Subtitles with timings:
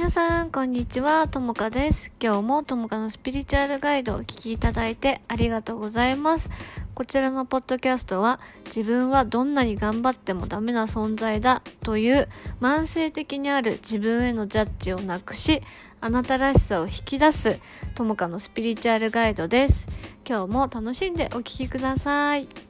[0.00, 1.28] 皆さん、こんにちは。
[1.28, 2.10] ともかです。
[2.22, 6.48] 今日もともかのスピリチュアルガイドをお聞きいただいてありがとうございます。
[6.94, 12.30] こちらのポッドキャストは、自分はどんなに頑張ってもダメな存在だという
[12.62, 15.60] 慢性的にある自分へのジャッジをなくし、
[16.00, 17.60] あなたらしさを引き出す
[17.94, 19.86] ともかのスピリチュアルガイドです。
[20.26, 22.69] 今日も楽しんでお聴きください。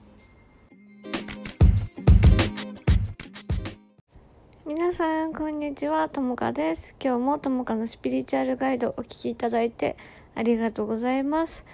[4.73, 6.09] 皆さん、こんにちは。
[6.09, 6.95] ともかです。
[7.03, 9.97] 今日もともかのスピリチュアルガイドお聴きいただいて
[10.37, 11.65] ありがとうございます。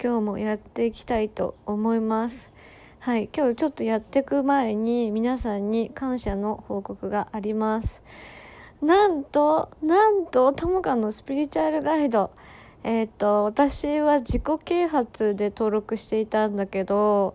[0.00, 2.52] 今日もやっていきたいと思います。
[3.00, 8.00] はい、今日ちょっとやっていく前に皆さんに感謝の報告があります。
[8.80, 12.30] なんと、なんと、ともかのスピリチュアルガイド、
[12.84, 17.34] えっ、と、私は自己啓発で登録していたんだけど、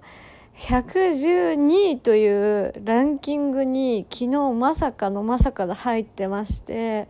[0.60, 7.08] 112位というランキングに昨日まさかのまさかで入ってまして、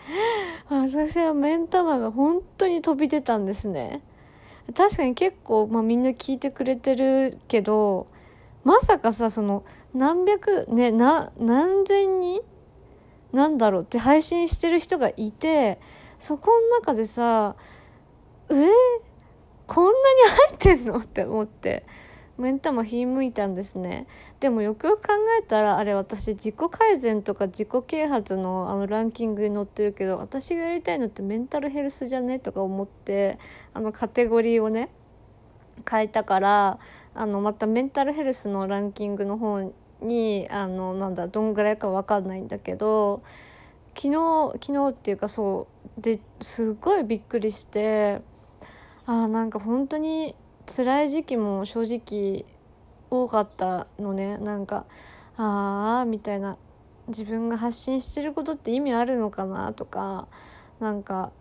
[0.70, 4.04] 私は目ん玉が本当に飛び出たんですね。
[4.76, 8.06] 確かに結構、まあ、みんな聞いてくれてるけど、
[8.64, 9.64] まさかさ、その
[9.96, 12.42] 何百、ね、な、何千人
[13.34, 15.80] なんだろうって配信してる人がいて、
[16.20, 17.56] そこの中でさ、
[18.50, 18.58] えー、
[19.66, 19.96] こんなに
[20.30, 21.00] 入ってんの？
[21.00, 21.84] って思って。
[22.40, 24.08] 目ん玉ひんむいたんですね。
[24.40, 32.40] でもよくよく考えたらあれ私自己改善とか自己啓発のあのランキングに載ってるけど私がやりたいのってメンタルヘルスじゃね？
[32.40, 33.38] とか思って
[33.74, 34.90] あのカテゴリーをね
[35.90, 36.80] 変えたから
[37.14, 43.22] あのまたメンタルヘルスのランキングの方にあのなんだどんぐらいか分かんないんだけど
[43.96, 48.22] 昨日昨日っていうかそうですっごいびっくりして
[49.06, 50.36] あなんか本当に
[50.70, 52.46] 辛い時期も正直
[53.10, 54.38] 多かったのね。
[54.38, 54.86] なんか
[55.36, 56.58] ああみたいな。
[57.08, 60.28] 自分が発信してることって意味あるのかなとか。
[60.80, 61.32] なんか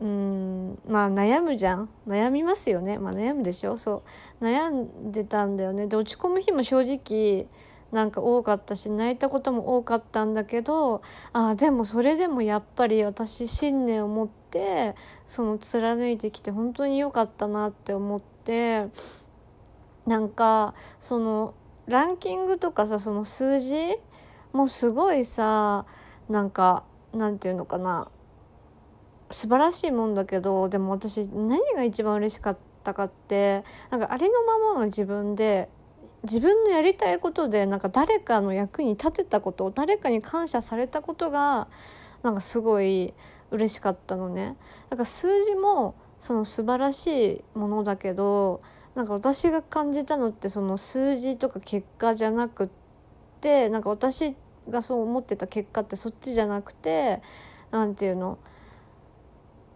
[0.00, 1.90] うんまあ悩むじゃん。
[2.06, 2.98] 悩みますよね。
[2.98, 3.76] まあ悩むでしょ。
[3.76, 4.02] そ
[4.40, 4.44] う。
[4.44, 5.86] 悩んでたんだよね。
[5.86, 7.46] で落ち込む日も正直
[7.92, 14.94] なんか多かったし泣いたことも多かったんだけどあでもそれでもやっぱり私信念を持って
[15.26, 18.88] その貫いてきて本当に良かったなって思って。
[20.08, 21.54] なんかその
[21.86, 23.76] ランキングとかさその数字
[24.54, 25.84] もすごいさ
[26.30, 28.10] なんかなんていうのかな
[29.30, 35.68] 素晴らしいもんだけどでも私何が一番嬉しかったかってなんかありのままの自分で
[36.24, 41.68] 自分のやりたいことでなんか誰かの役に立てたこと誰かに感謝されたことが
[42.22, 43.14] なんかすごい
[43.50, 44.56] 嬉しかったのね。
[44.90, 48.60] だから数字もその素晴らしいものだけど
[48.94, 52.68] なんか私が感じたのってその数字とか結果じゃなくっ
[53.40, 54.34] てなんか私
[54.68, 57.22] がそう思ってた結果ってそっちじゃなくて
[57.70, 58.38] 何て言うの？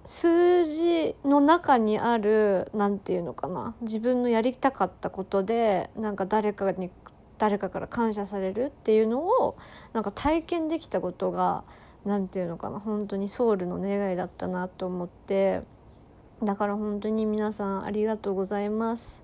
[0.04, 6.90] 数字の中にある何て言うのかな自分のやりたかったことでなんか誰かに
[7.38, 9.56] 誰かから感謝されるっていうのを
[9.92, 11.64] なんか体験できたことが
[12.04, 15.62] 何て言うのかな本当にソウルの願いだったなと思って
[16.42, 19.22] だから本当に皆さんありがとうございます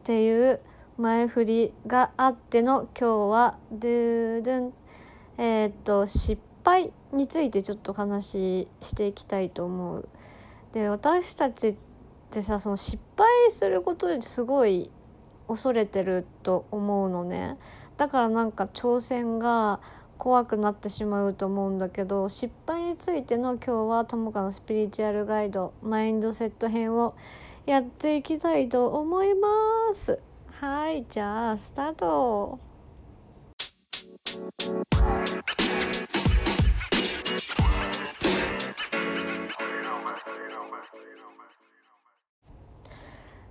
[0.00, 0.60] っていう
[0.96, 4.72] 前振りがあっての今日はドゥドゥン。
[5.38, 10.08] えー、っと失敗についてちょっと話していきたいと思う。
[10.72, 11.76] で私たちっ
[12.32, 14.90] てさその失敗することですごい
[15.46, 17.56] 恐れてると思うのね。
[17.96, 19.80] だからなんか挑戦が
[20.18, 27.14] 怖くなってしまうと思うんだけど失敗についての今日はともかのスピリチュアルガイドマインドセット編を
[27.64, 29.48] やっていきたいと思いま
[29.94, 30.20] す。
[30.60, 32.58] はいじゃあスタート。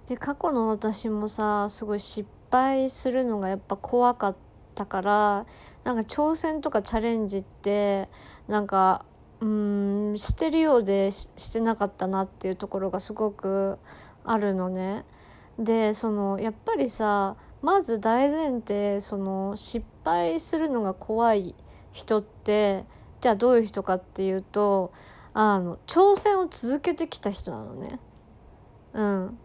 [0.08, 4.36] で過去の私もさすごい失敗するのがやっぱ怖かっ
[4.76, 5.46] たから
[5.84, 8.10] なんか挑戦とかチャレンジって
[8.48, 9.06] なんか
[9.42, 13.80] うんしてるようでしてなかったなっていうところがすごく
[14.24, 15.06] あるのね。
[15.60, 21.56] でそのやっぱりさまず大前提その失敗するのが怖い
[21.92, 22.86] 人って
[23.22, 24.92] じゃあどういう人かっていうと
[25.34, 28.00] あの挑戦を続けてきた人なのね。
[28.94, 29.38] うん、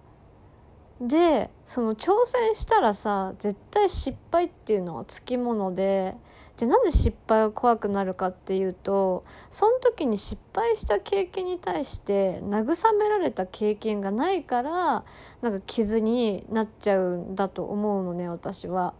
[1.00, 6.14] でその挑戦したらさ絶対失敗っていうのはつきもので
[6.58, 15.04] でなんで失敗が怖くなるかっていうとその時に失敗した経験に対して慰められた経験がないから
[15.40, 18.92] なんか傷になっちゃうんだと思うのね私は。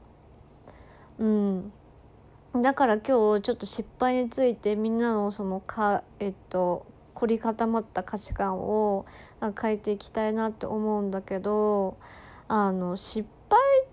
[1.19, 1.73] うん、
[2.57, 6.87] だから今日ちょっと失敗についてみんなのそのかえっと
[7.21, 9.05] 凝り固まった価値観を
[9.61, 11.99] 変えていきたいなって思うんだけど
[12.49, 13.87] あの失敗っ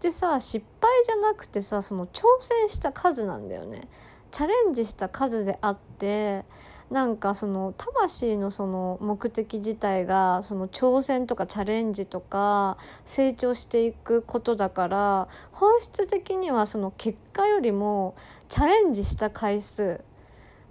[0.00, 3.82] てさ失敗じゃなくてさその挑戦した数なんだよね。
[4.30, 6.46] チャレンジした数であって
[6.90, 18.14] なんかその魂のその目的自体がその挑戦とかチャレンジとか成長していくことだから本質的にはその結果よりも
[18.48, 20.02] チャレンジした回数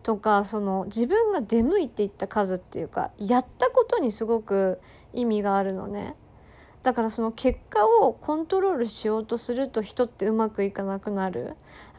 [0.03, 4.79] とかその自分が出向いていった数っていうかやったことにすごく
[5.13, 6.15] 意味があるのね。
[6.83, 11.55] だからその結果をコントロールしようとすると人ってうまくいかなくなる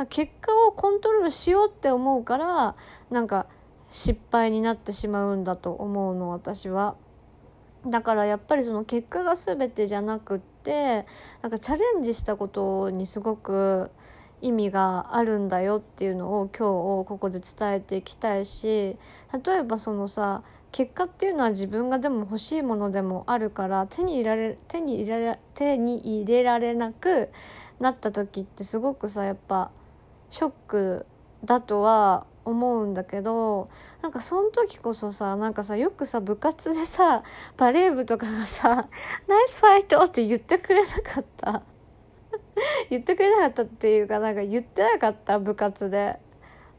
[0.09, 2.75] 結果をコントロールしようって思うから
[3.09, 3.47] なんか
[3.93, 6.97] 失敗になってしまうんだと思うの私は。
[7.87, 11.05] だからやっぱりその結果が全てじゃなくって
[11.43, 13.91] なんかチャレンジしたことにすごく
[14.43, 18.97] 意味があるんだよっていうのを今日をここで伝えていきたいし
[19.45, 20.43] 例えばそのさ
[20.73, 27.31] 結果っていうのは自分がでも欲しいものでもあるから手に入れられ手に入れられ手に入れられなく
[27.79, 29.71] なった時ってすごくさやっぱ
[30.31, 31.07] ショック
[31.45, 33.69] だとは思うんだけど
[34.03, 37.23] なんかその時こそさなんかさよくさ部活でさ
[37.57, 38.89] バレー部とかがさ
[39.29, 41.63] 「ナイスファイト!」って言ってくれなかった
[42.91, 46.19] 言ってくれなかったっていうかなんか言ってなかった部活で。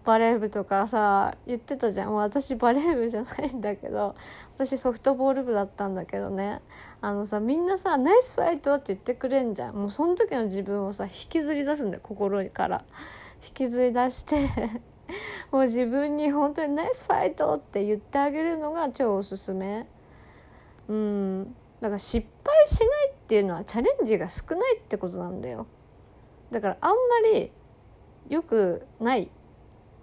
[0.03, 2.13] バレー部とかさ言ってたじゃん。
[2.13, 4.15] 私バレー部じゃないんだけど
[4.55, 6.61] 私ソフトボール部だったんだけどね。
[7.01, 9.75] あのさみんなさ「ナイスファイト!」って言ってくれんじゃん。
[9.75, 12.83] もうその時の自分をさ引きずり出すんだよ心から。
[13.45, 14.49] 引きずり出して。
[15.51, 19.85] もう自分に本当にナイスファイトって言ってあげるのが超おすすめ。
[20.89, 21.55] うん。
[21.79, 25.65] だから失敗しないってっていうのはチャレンジが少ないってことなんだよ。
[26.51, 26.97] だからあんま
[27.33, 27.51] り
[28.29, 29.29] 良くない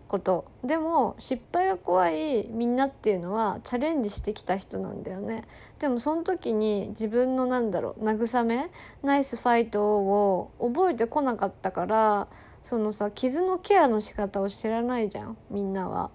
[0.09, 0.47] こと。
[0.65, 5.45] でも失敗が怖いみんなっていうのはチャレンジしてきた人なんだよね。
[5.79, 8.71] でもその時に自分のなんだろう慰め
[9.03, 12.29] ナイスファイトを覚えてこなかったから
[12.63, 16.11] そのさ傷のケアの仕方を知らないじゃんみんなは。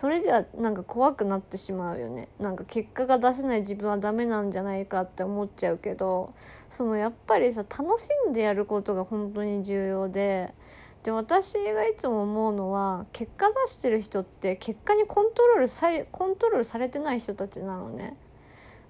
[0.00, 2.28] それじゃなんか怖くなってしまうよね。
[2.38, 6.30] なんか結果が出せない自分はダメなんじゃないかって思っちゃうけど
[6.70, 10.54] そのやっぱりさ楽しんでやることが本当に重要で
[11.02, 18.16] で私がいつも思うのは結果出してる人って結果にコントロールさコントロールされてない人たちなのね。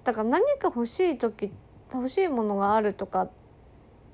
[0.05, 1.51] だから何か欲しい時
[1.93, 3.29] 欲しいものがあるとか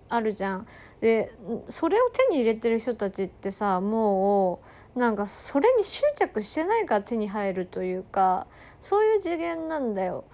[0.08, 0.66] あるじゃん。
[1.02, 1.30] で
[1.68, 4.66] それを手に入れてる人たちってさもう
[4.96, 8.46] なんかそれに執着してないから手に入るというか
[8.80, 10.24] そういう次元なんだよ。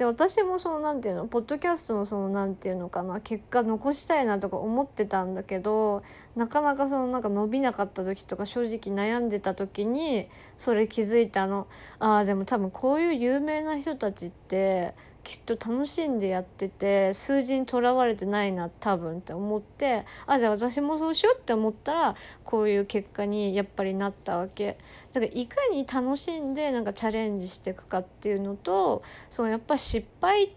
[0.00, 6.02] で私もその何て言うのポッドキャストのその何て言うのかな結果残したいなとか思ってたんだけど
[6.36, 10.26] なかなかそのなんか伸びなかった時とか正直悩んでた時に
[10.56, 11.66] それ気づいたの
[11.98, 24.78] ああでも多分こういう有名な人たちってきっと楽しんでやってて数字にとらわれてないな多分って思ってあじゃあ私もそうしようって思ったらこういう結果にやっぱりなったわけ。
[25.12, 30.50] だからいかに楽しんでなんかチャレンジしていくかっていうのとそのやっぱ失敗っ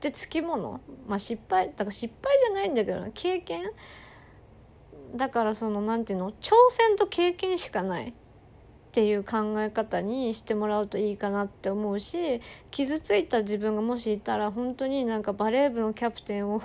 [0.00, 0.80] てつきもの。
[1.06, 3.70] まあ失敗だから失敗じゃないんだけどな経験。
[5.14, 8.14] だからその何て言うの挑戦と経験しかない。
[8.96, 16.62] っていう考え方にしてもらうといいかなって思うし傷ついた自分がもしいたら本当になんかバレー部のキャプテンを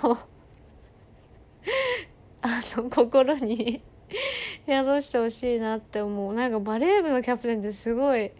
[2.40, 3.82] あの心に
[4.66, 6.32] 宿してほしいなって思う。
[6.34, 8.30] なんかバレー部のキャプテンってすごい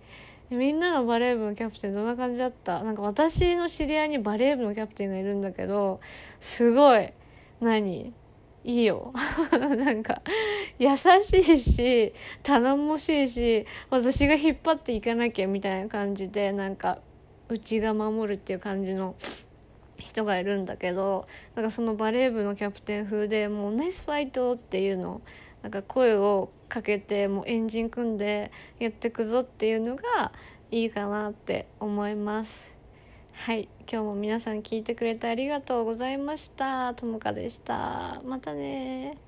[0.49, 2.83] みんなのバレー部のキャプテンどんな感じだった？
[2.83, 6.01] なんか私の知り合いにバレー部のキャプテンがいるんだけど
[6.41, 7.13] すごい
[7.61, 8.15] 何？
[8.65, 9.13] いいよ
[9.51, 10.23] なんか
[10.79, 17.01] 優しいし頼もしいし私が引っ張っていかなきゃみたいな感じでなんか
[17.49, 19.17] うちが守るっていう感じの
[19.99, 25.21] 人がいるんだけどなんかそのバレー部のキャプテン風でもうナイスファイトっていうの
[25.63, 30.33] なんか声をかけてもうエンジン組んでやってくぞっていうのが
[30.71, 32.72] いいかなって思います。
[33.35, 36.95] はい今日も皆さん聞いてくれてありがとうございました。
[36.95, 38.23] ともかでした。
[38.25, 39.19] またね